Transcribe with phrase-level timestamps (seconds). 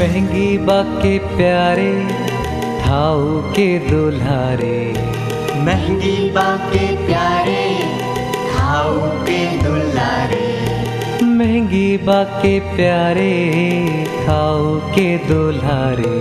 [0.00, 1.92] महँगी बाके प्यारे
[2.82, 4.78] थाऊ के दुल्हारे।
[5.64, 7.64] महँगी बाके प्यारे
[8.52, 8.94] खाओ
[9.26, 10.46] के दुलारे
[11.22, 13.34] महँगी बाके प्यारे
[14.24, 16.16] थाऊ के दुल्हारे।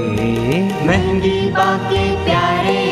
[0.88, 2.84] महँगी बाके प्यारे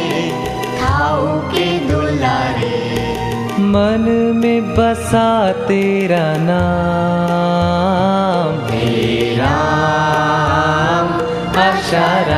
[0.80, 2.80] खाओ के दुलारे
[3.74, 5.30] मन में बसा
[5.68, 8.96] तेरा नाम। हे
[11.58, 12.32] असर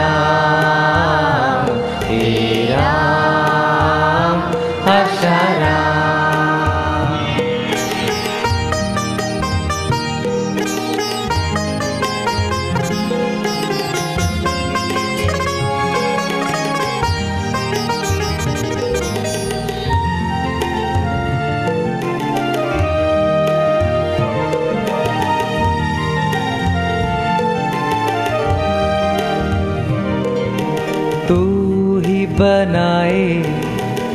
[32.39, 33.43] बनाए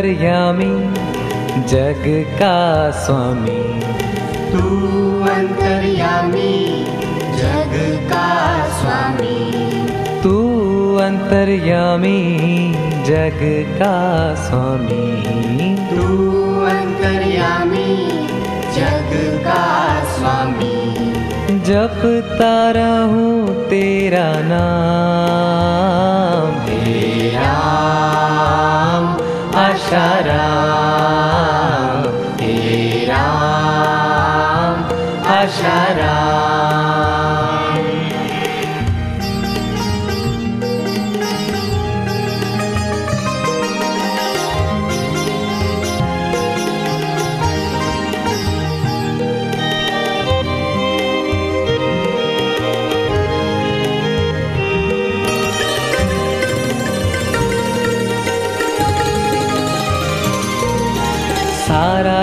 [0.05, 0.93] अंतर्यामी
[1.67, 3.81] जग का स्वामी।
[4.51, 4.69] तू
[5.25, 6.85] अंतर्यामी
[7.37, 9.51] जग का स्वामी।
[10.23, 10.37] तू
[10.95, 12.19] अंतर्यामी
[13.03, 13.39] जग
[13.79, 16.07] का स्वामी। तू
[16.65, 18.07] अंतर्यामी
[18.75, 20.95] जग का स्वामी।
[21.59, 25.65] जपता रहूँ तेरा नाम।
[26.69, 27.15] हे
[29.63, 30.45] अशरा
[35.35, 35.99] अशर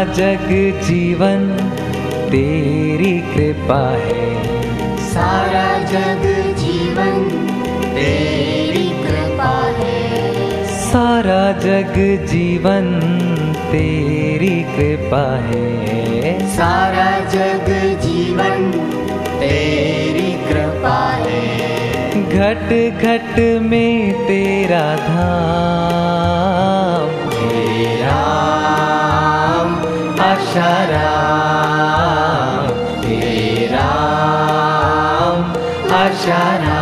[0.05, 1.71] जग जीवन
[2.31, 7.31] तेरी कृपा है। सारा जग जीवन
[7.95, 13.01] तेरी कृपा है। सारा जग जीवन
[13.73, 18.73] तेरी कृपा है। सारा जग जीवन
[19.41, 21.63] तेरी कृपा है।
[22.23, 27.22] घट घट में तेरा धाम
[30.53, 31.13] शरा।
[36.03, 36.82] अशरा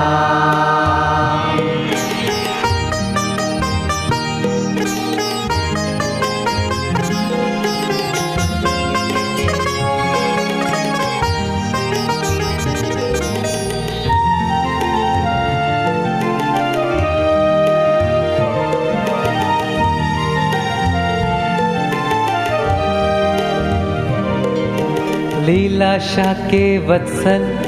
[25.91, 27.59] लीलाशा के वत्सल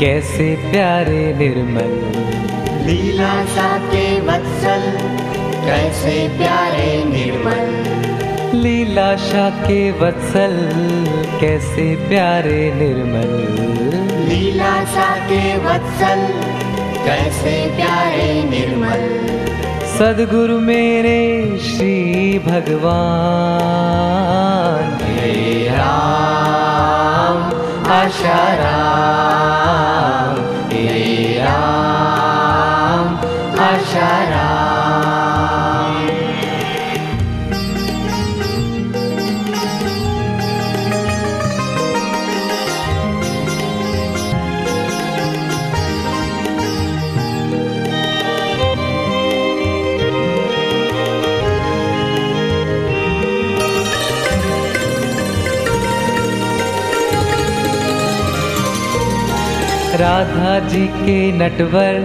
[0.00, 2.12] कैसे प्यारे निर्मल।
[2.86, 4.98] लीलाशा के वत्सल
[5.66, 10.70] कैसे प्यारे निर्मल। लीलाशा के वत्सल
[11.40, 13.48] कैसे प्यारे निर्मल।
[14.28, 16.28] लीलाशा के वत्सल
[17.04, 19.28] कैसे प्यारे निर्मल।
[19.98, 25.13] सदगुरु मेरे श्री भगवान
[27.96, 28.80] अशरा
[33.66, 34.23] अशर
[60.00, 61.96] राधा जी के नटवर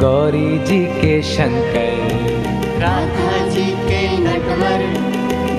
[0.00, 1.98] गौरी जी के शंकर।
[2.80, 4.84] राधा जी के नटवर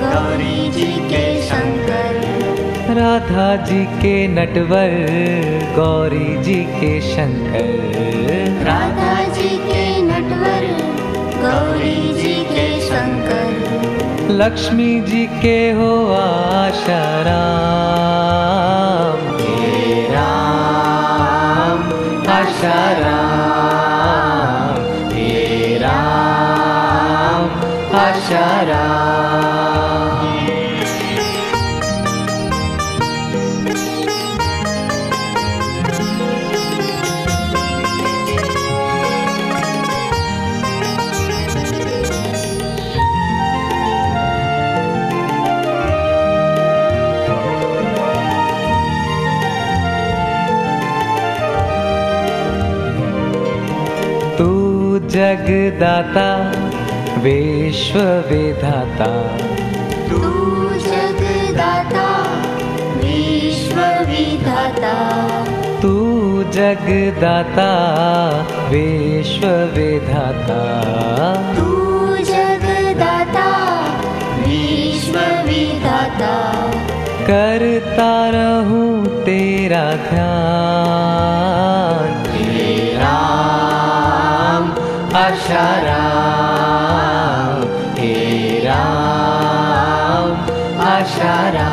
[0.01, 2.13] गौरी जी के शंकर।
[2.95, 4.95] राधा जी के नटवर
[5.75, 7.67] गौरी जी के शंकर।
[8.65, 10.63] राधा जी के नटवर
[11.45, 13.47] गौरी जी के शंकर।
[14.31, 17.33] लक्ष्मी जी के हो आशाराम
[19.25, 19.34] हे
[22.54, 24.76] आशा राम
[25.14, 27.48] हे राम
[55.45, 56.29] जगदाता
[57.23, 57.97] विश्व
[58.29, 59.09] विधाता
[60.07, 60.21] तू
[60.85, 62.05] जगदाता
[63.01, 63.77] विश्व
[64.09, 64.93] विधाता
[65.83, 65.93] तू
[66.55, 67.67] जगदाता
[68.71, 69.45] विश्व
[69.77, 70.59] विधाता
[71.57, 71.69] तू
[72.31, 73.47] जगदाता
[74.47, 75.19] विश्व
[75.49, 76.33] विधाता
[77.29, 78.91] करता रहूँ
[79.25, 80.35] तेरा ध्यान।
[82.99, 83.74] राम
[85.15, 86.01] अशरा
[87.99, 88.81] हेरा
[90.87, 91.69] अशरा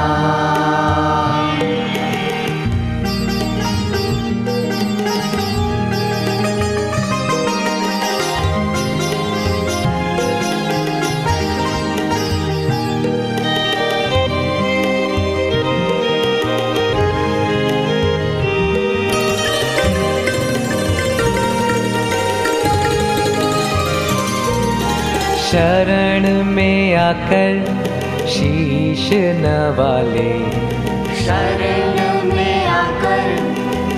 [25.53, 27.65] शरण में आकर
[28.27, 30.51] शीश नवाले।
[31.25, 33.25] शरण में आकर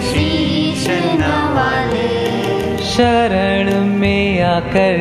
[0.02, 2.08] शीश नवाले।
[2.84, 4.96] शरण में आकर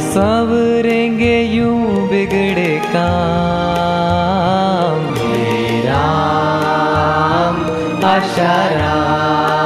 [0.00, 4.69] संवरेंगे यूँ बिगड़े काम।
[8.18, 9.59] शरा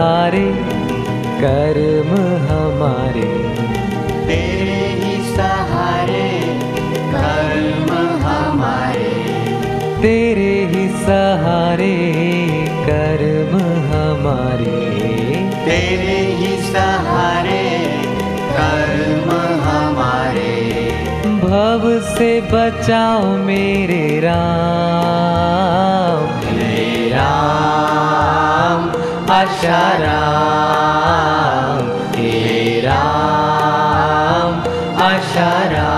[0.00, 0.48] सहारे
[1.40, 2.10] कर्म
[2.50, 3.30] हमारे।
[4.26, 6.28] तेरे ही सहारे
[7.14, 7.90] कर्म
[8.26, 9.10] हमारे।
[10.02, 11.96] तेरे ही सहारे
[12.68, 13.52] कर्म
[13.92, 14.78] हमारे।
[15.64, 17.64] तेरे ही सहारे
[18.52, 20.54] कर्म हमारे।
[21.24, 26.28] भव से बचाओ मेरे राम।
[26.58, 27.99] हे राम।
[29.32, 30.56] अशराम
[32.14, 34.56] हे राम
[35.06, 35.90] असरा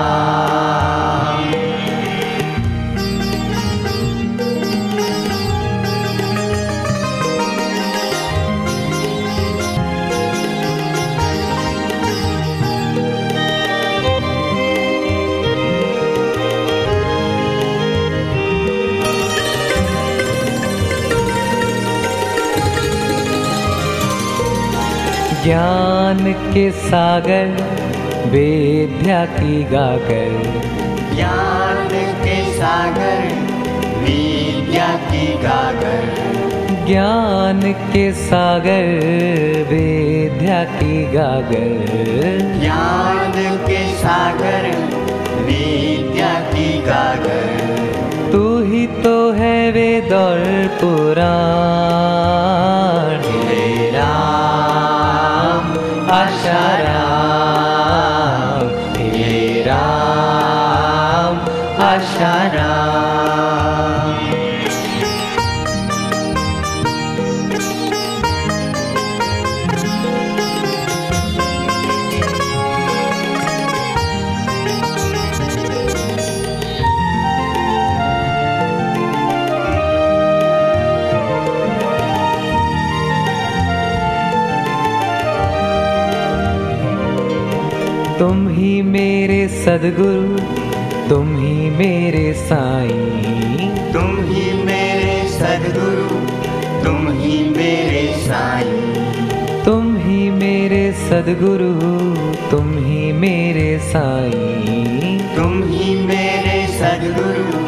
[25.44, 27.46] ज्ञान के सागर
[28.26, 30.42] वेद्या की गागर।
[31.16, 31.88] ज्ञान
[32.24, 33.28] के सागर
[33.98, 36.04] विद्या की गागर।
[36.86, 38.84] ज्ञान के सागर
[39.70, 44.70] वेद्या की गागर। ज्ञान के सागर
[45.44, 47.82] विद्या की गागर।
[48.32, 52.11] तू ही तो है वेद और पुराण।
[89.64, 90.38] सदगुरु
[91.08, 96.08] तुम ही मेरे साईं। तुम ही मेरे सदगुरु
[96.84, 101.74] तुम ही मेरे साईं। तुम ही मेरे सदगुरु
[102.50, 107.66] तुम ही मेरे साईं। तुम ही मेरे सदगुरु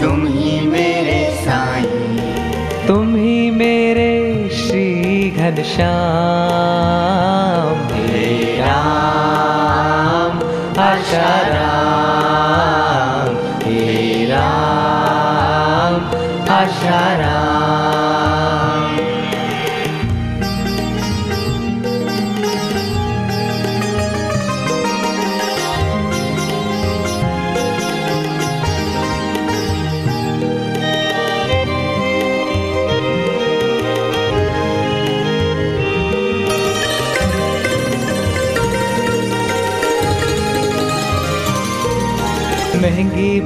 [0.00, 7.41] तुम ही मेरे साईं। तुम ही मेरे श्री घनश्याम।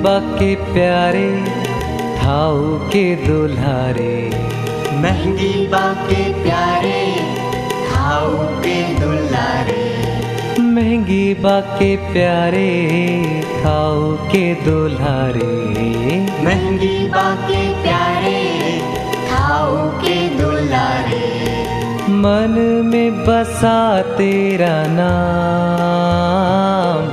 [0.07, 1.31] महँगी बाके प्यारे
[2.19, 2.61] थाऊ
[2.91, 4.17] के दुल्हारे।
[5.03, 7.01] महँगी बाके प्यारे
[7.89, 9.87] खाऊ के दुलारे
[10.59, 12.71] महँगी बाके प्यारे
[13.65, 15.51] थाऊ के दुल्हारे।
[16.45, 18.43] महँगी बाके प्यारे
[19.31, 21.25] खाऊ के दुलारे
[22.23, 22.55] मन
[22.93, 23.81] में बसा
[24.15, 25.05] तेरा नाम।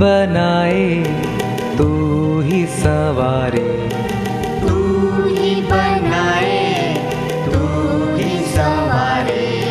[0.00, 1.14] बनाए
[1.78, 3.88] तू ही सवारे।
[4.60, 7.04] तू ही बनाए
[7.46, 9.70] तू ही सवारे।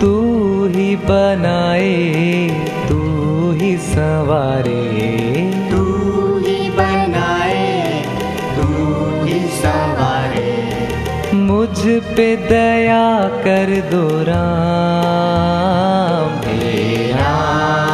[0.00, 4.90] तू ही बनाए तू ही सवारे।
[5.70, 8.04] तू ही बनाए
[8.56, 10.68] तू ही सवारे।
[11.34, 17.91] मुझ पे दया कर दो राम। हे राम।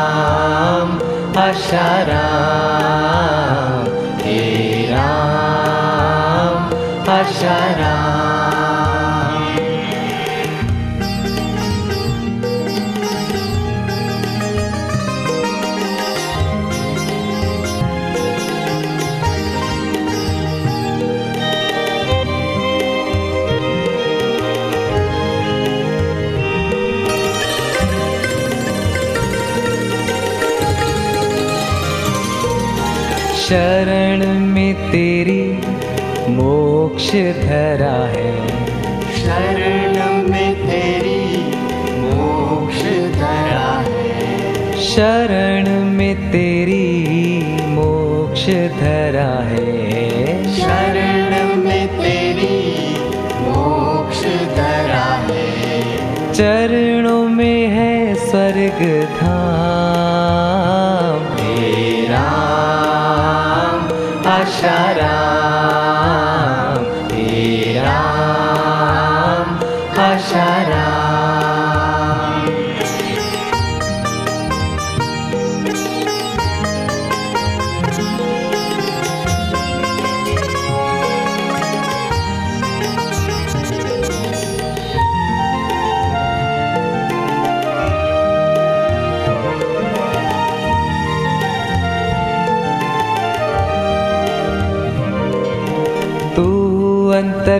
[1.39, 3.85] आशा राम
[4.23, 4.39] हे
[4.93, 6.57] राम
[7.17, 8.08] आशा राम
[33.49, 35.59] शरण में तेरी
[36.29, 38.49] मोक्ष धरा है।
[39.23, 41.41] शरण में तेरी
[41.99, 42.83] मोक्ष
[43.15, 48.47] धरा है। शरण में तेरी मोक्ष
[48.81, 52.97] धरा है। शरण में तेरी
[53.41, 54.23] मोक्ष
[54.57, 55.97] धरा है।
[56.35, 60.48] चरणों में है स्वर्ग धाम।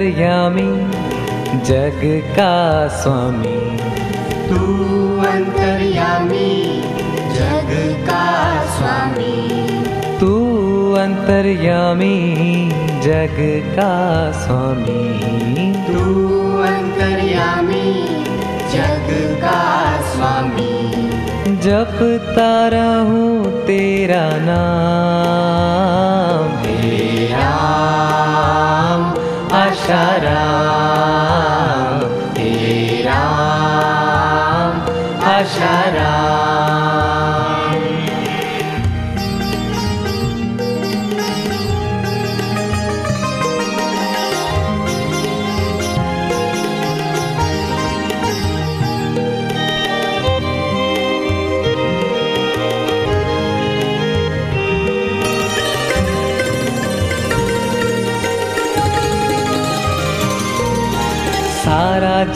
[0.09, 0.91] अंतर्यामी
[1.65, 2.01] जग
[2.31, 3.79] का स्वामी।
[4.49, 4.61] तू
[5.21, 6.83] अंतर्यामी
[7.35, 8.25] जग का
[8.67, 9.49] स्वामी।
[10.21, 10.33] तू
[10.93, 12.69] अंतर्यामी
[13.01, 13.37] जग
[13.77, 13.93] का
[14.33, 16.05] स्वामी। तू
[16.63, 17.93] अंतर्यामी
[18.73, 20.79] जग का स्वामी।
[21.57, 25.28] जपता रहूं तेरा नाम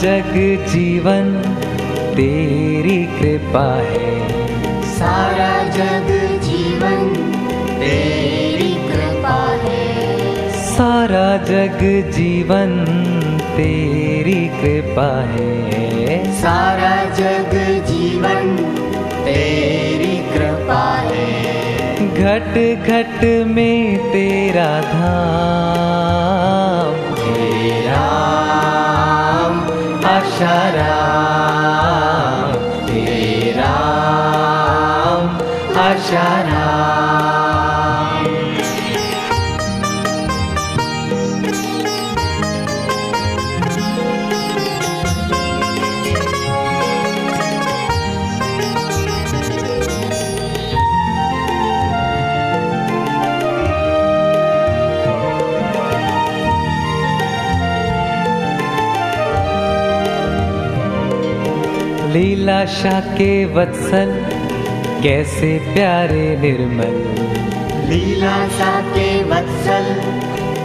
[0.03, 1.41] जग जीवन
[2.15, 4.29] तेरी कृपा है।
[4.83, 6.09] सारा जग
[6.43, 7.15] जीवन
[7.79, 12.85] तेरी कृपा है। सारा जग जीवन
[13.57, 17.53] तेरी कृपा है। सारा जग
[17.87, 18.57] जीवन
[19.25, 21.53] तेरी कृपा है।
[22.09, 26.62] घट घट में तेरा धाम।
[35.93, 36.13] अश
[62.63, 64.25] लीलाशा के वत्सल
[65.03, 67.09] कैसे प्यारे निर्मल।
[67.89, 70.01] लीला सा के वत्सल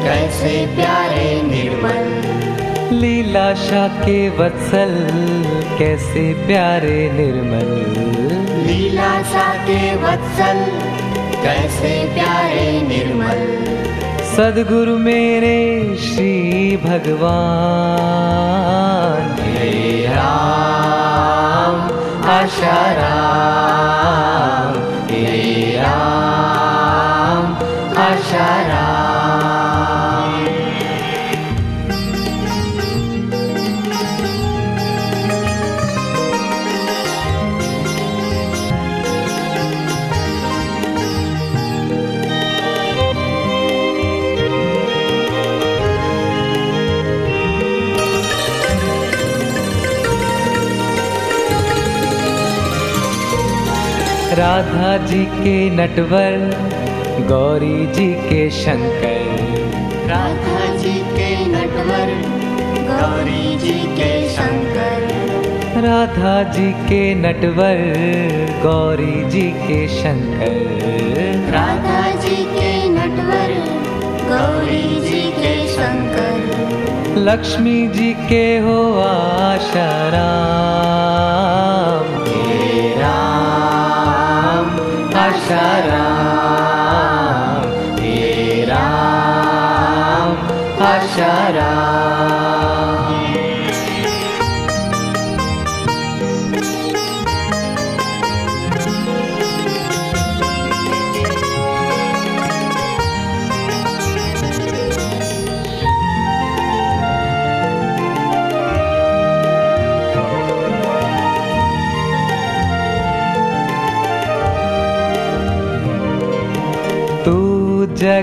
[0.04, 5.08] कैसे प्यारे निर्मल। लीलाशा के वत्सल
[5.78, 7.86] कैसे प्यारे निर्मल।
[8.66, 10.64] लीला सा के वत्सल
[11.42, 13.64] कैसे प्यारे निर्मल।
[14.36, 20.77] सदगुरु मेरे श्री भगवान। हे राम।
[22.46, 23.18] शरा
[28.08, 28.67] अशरा
[54.38, 56.34] राधा जी के नटवर
[57.28, 59.22] गौरी जी के शंकर।
[60.08, 62.12] राधा जी के नटवर
[62.90, 65.00] गौरी जी के शंकर।
[65.86, 67.80] राधा जी के नटवर
[68.62, 73.50] गौरी जी के शंकर। राधा जी के नटवर
[74.30, 80.18] गौरी जी के शंकर। लक्ष्मी जी के हो आशाराम
[82.08, 82.17] हे
[85.47, 86.47] आशाराम
[87.99, 90.33] हे राम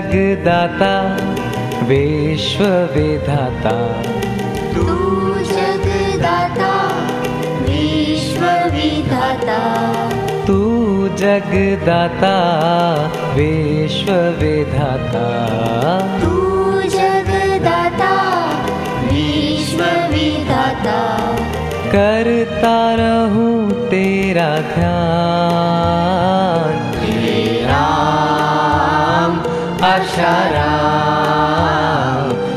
[0.06, 0.90] जगदाता
[1.86, 2.60] विश्व
[2.94, 3.72] विधाता
[4.74, 4.84] तू
[5.48, 6.68] जगदाता
[7.62, 9.58] विश्व विधाता
[10.46, 10.58] तू
[11.22, 12.34] जगदाता
[13.38, 15.26] विश्व विधाता
[16.22, 16.34] तू
[16.96, 18.12] जगदाता
[19.10, 19.82] विश्व
[20.14, 21.00] विधाता
[21.96, 23.58] करता रहूँ
[23.90, 24.96] तेरा ध्यान।
[27.02, 27.34] हे
[29.84, 30.68] अशरा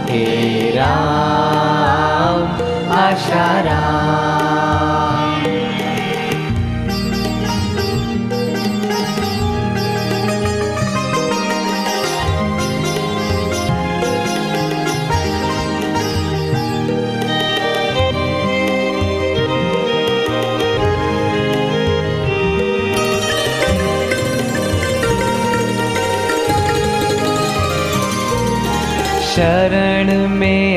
[0.09, 2.43] हे राम
[2.97, 3.79] अशरा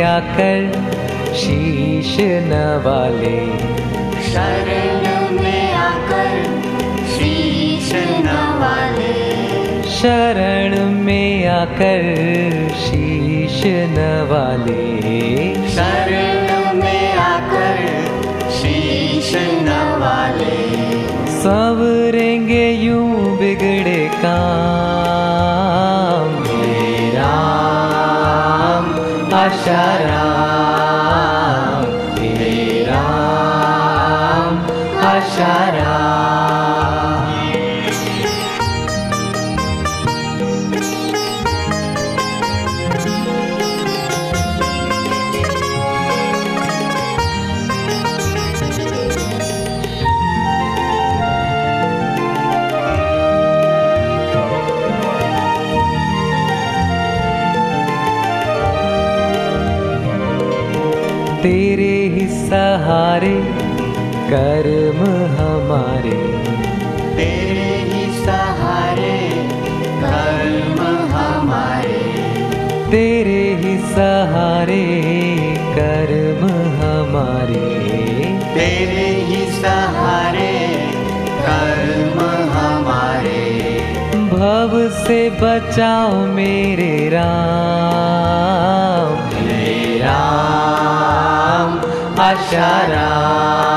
[0.02, 0.72] आकर
[1.34, 3.40] शीश नवाले।
[4.32, 6.44] शरण में आकर
[7.06, 7.92] शीश
[8.26, 9.42] नवाले।
[9.90, 12.02] शरण में आकर
[12.76, 17.78] शीश नवाले। शरण में आकर
[18.50, 20.62] शीश नवाले।
[21.42, 24.91] सवरेंगे यूँ बिगड़े काम
[29.61, 31.83] आशा राम
[32.19, 32.53] हे
[32.89, 34.55] राम
[66.02, 69.18] हमारे तेरे ही सहारे
[70.02, 70.80] कर्म
[71.12, 72.02] हमारे।
[72.90, 74.84] तेरे ही सहारे
[75.78, 76.42] कर्म
[76.82, 77.64] हमारे।
[78.54, 80.54] तेरे ही सहारे
[81.40, 82.18] कर्म
[82.50, 83.42] हमारे।
[84.32, 84.70] भव
[85.06, 91.70] से बचाओ मेरे राम। हे राम
[92.20, 93.71] आशा राम।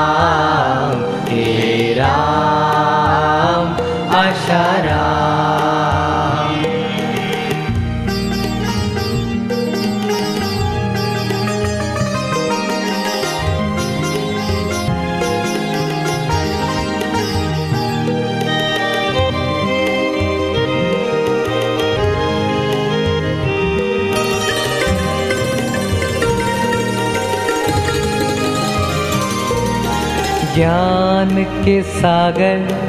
[30.56, 32.85] ज्ञान के सागर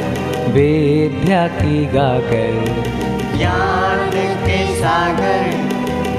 [0.48, 2.88] वेद्या की गागर
[3.38, 5.44] ज्ञान के सागर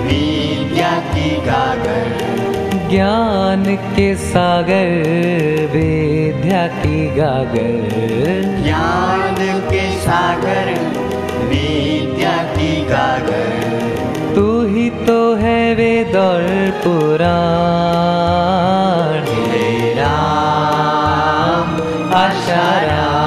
[0.03, 2.09] विद्या की गागर।
[2.91, 4.91] ज्ञान के सागर
[5.73, 9.37] वेद्या की गागर। ज्ञान
[9.71, 10.73] के सागर
[11.49, 13.69] विद्या की गागर।
[14.35, 17.39] तू ही तो है वेद और पुराण।
[19.97, 21.71] राम
[22.15, 23.18] आशा राम।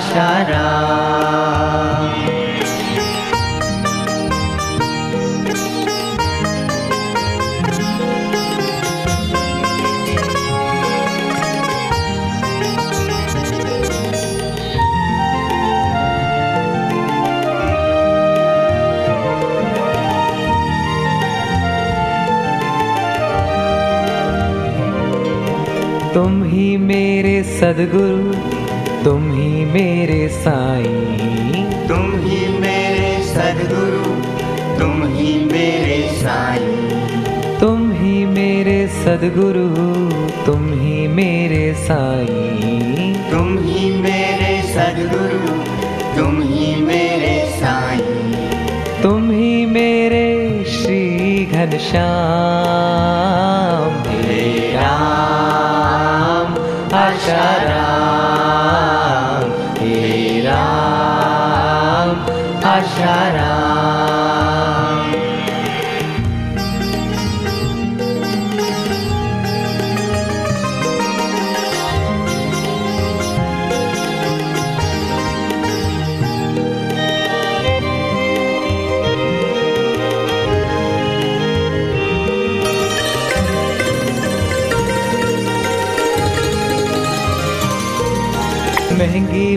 [0.00, 0.28] आशा
[26.14, 28.59] तुम ही मेरे सदगुरु
[29.04, 34.08] तुम ही मेरे साईं। तुम ही मेरे सदगुरु
[34.78, 39.68] तुम ही मेरे साईं। तुम ही मेरे सदगुरु
[40.46, 45.54] तुम ही मेरे साईं। तुम ही मेरे सदगुरु
[46.16, 50.28] तुम ही मेरे साईं। तुम ही मेरे
[50.64, 51.02] श्री
[51.44, 52.04] घनश्याम
[54.10, 56.54] हे राम
[56.94, 57.99] आशा राम।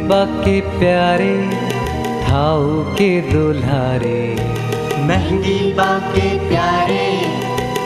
[0.04, 1.36] महँगी बाके प्यारे
[2.24, 4.22] थाऊ के दुल्हारे।
[5.08, 7.06] महँगी बाके प्यारे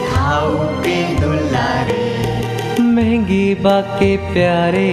[0.08, 2.06] खाओ के दुलारे
[2.80, 4.90] महँगी बाके प्यारे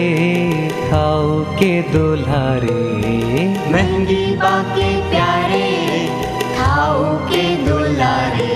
[0.90, 2.82] खाओ के दुल्हारे।
[3.74, 5.70] महँगी बाके प्यारे
[6.58, 8.54] खाओ के दुलारे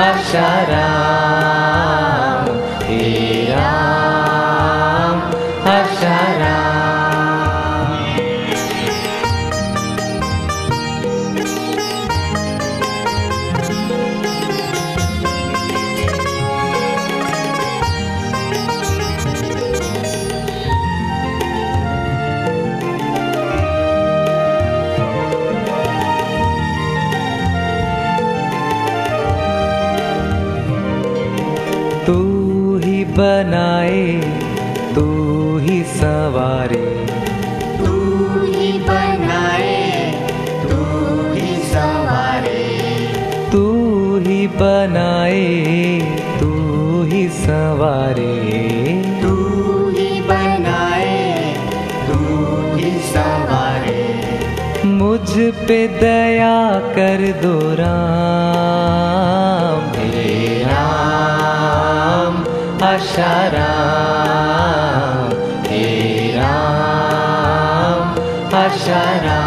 [0.02, 1.19] असरा
[33.40, 34.06] बनाए
[34.96, 35.06] तू
[35.58, 37.08] ही सवारे।
[37.78, 37.94] तू
[38.46, 39.78] ही बनाए
[40.64, 40.80] तू
[41.34, 42.66] ही सवारे।
[43.52, 43.64] तू
[44.18, 46.00] ही बनाए
[46.40, 46.52] तू
[47.04, 48.36] ही सवारे।
[49.22, 49.36] तू
[49.90, 51.56] ही बनाए
[52.08, 52.20] तू
[52.76, 54.04] ही सवारे।
[54.86, 59.59] मुझ पे दया कर दो राम।
[62.88, 63.70] अशरा
[65.68, 65.88] हे
[66.36, 68.16] राम
[68.60, 69.40] अशरा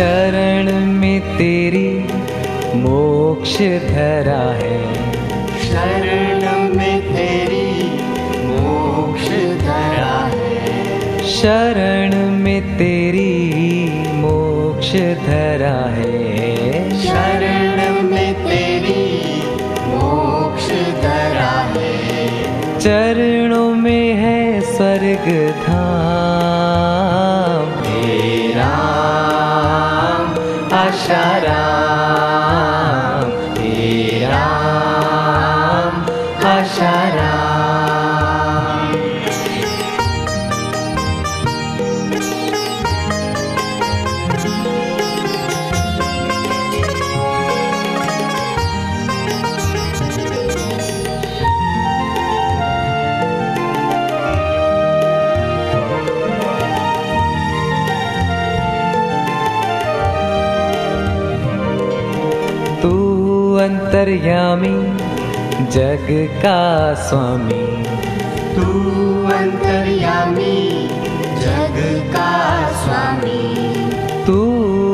[0.00, 1.98] शरण में तेरी
[2.74, 4.94] मोक्ष धरा है।
[5.60, 7.88] शरण में तेरी
[8.46, 9.28] मोक्ष
[9.60, 13.52] धरा है। शरण में तेरी
[14.12, 14.92] मोक्ष
[15.26, 16.56] धरा है।
[17.02, 19.42] शरण में तेरी
[19.86, 20.68] मोक्ष
[21.02, 22.28] धरा है।
[22.80, 25.54] चरणों में है स्वर्ग
[63.90, 64.96] अंतर्यामी
[65.70, 66.06] जग
[66.42, 67.82] का स्वामी।
[68.56, 68.62] तू
[69.28, 70.88] अंतर्यामी
[71.40, 73.74] जग का स्वामी।
[74.26, 74.38] तू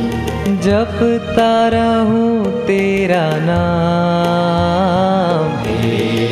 [0.59, 4.45] जपता रहूँ तेरा नाम।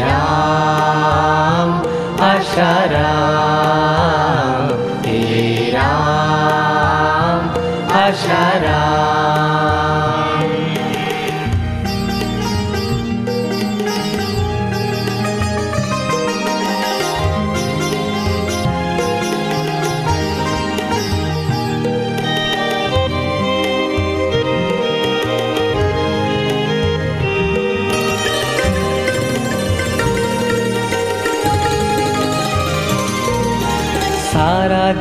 [0.01, 1.02] राम
[2.23, 3.13] अशरा
[5.05, 5.89] तेरा
[8.03, 8.83] अशरा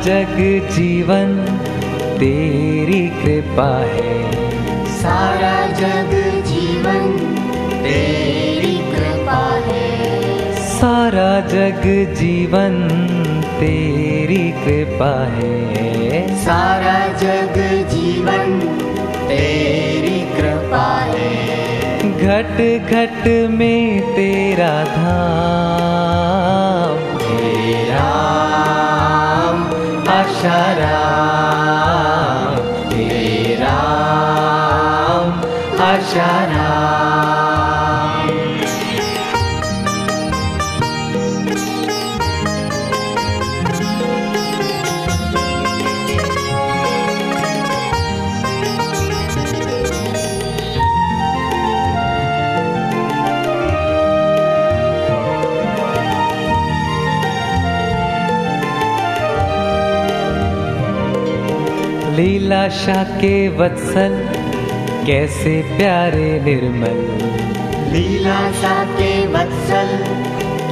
[0.02, 0.36] जग
[0.72, 1.28] जीवन
[2.18, 4.32] तेरी कृपा है।
[4.86, 6.12] सारा जग
[6.46, 7.12] जीवन
[7.82, 11.82] तेरी कृपा है। सारा जग
[12.14, 12.88] जीवन
[13.60, 18.60] तेरी कृपा है। सारा जग जीवन
[19.28, 21.42] तेरी कृपा है।
[22.18, 22.58] घट
[22.90, 26.81] घट में तेरा धाम।
[30.08, 31.02] अशरा
[35.92, 36.71] अशर
[62.52, 64.28] लीलाशा के वत्सल
[65.06, 66.96] कैसे प्यारे निर्मल।
[67.92, 69.88] लीला सा के वत्सल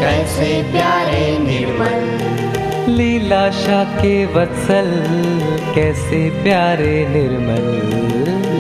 [0.01, 4.91] कैसे प्यारे निर्मल। लीलाशा के वत्सल
[5.75, 7.65] कैसे प्यारे निर्मल।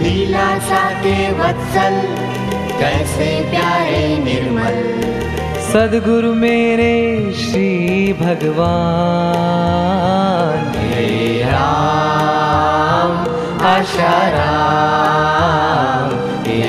[0.02, 2.02] लीला सा के वत्सल
[2.80, 5.00] कैसे प्यारे निर्मल।
[5.72, 11.99] सदगुरु मेरे श्री भगवान। हे राम
[13.68, 14.84] अशराम
[16.46, 16.60] हे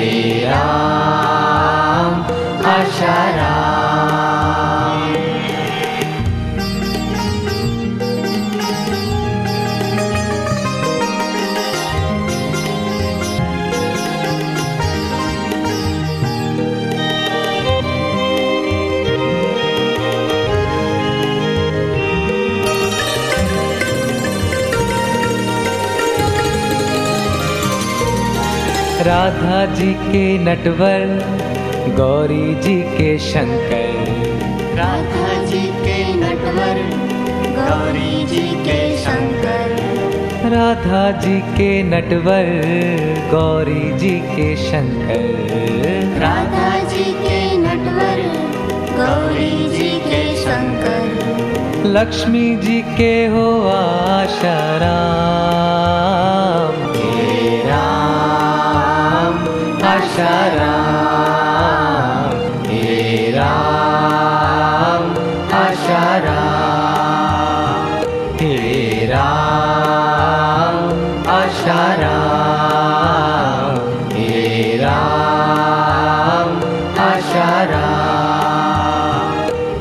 [0.44, 2.12] राम
[2.64, 3.61] दशरा
[29.06, 31.00] राधा जी के नटवर
[31.96, 33.96] गौरी जी के शंकर।
[34.76, 36.76] राधा जी के नटवर
[37.56, 39.72] गौरी जी के शंकर।
[40.52, 42.46] राधा जी के नटवर
[43.30, 45.24] गौरी जी के शंकर।
[46.20, 48.22] राधा जी के नटवर
[48.96, 51.04] गौरी जी के शंकर।
[51.86, 54.92] लक्ष्मी जी के हो आशाराम
[56.91, 56.91] हे
[60.12, 61.52] आशाराम
[62.64, 65.04] हे राम
[65.60, 66.82] आशाराम
[68.40, 70.76] हे राम
[71.36, 72.50] आशाराम
[74.16, 76.52] हे राम
[77.06, 78.20] आशाराम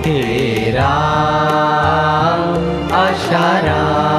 [0.06, 2.48] हे राम
[3.04, 4.11] आशाराम